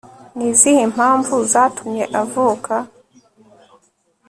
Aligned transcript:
ni 0.35 0.45
izihe 0.51 0.83
mpamvu 0.93 1.33
zatumye 1.51 2.03
avuka 2.21 2.73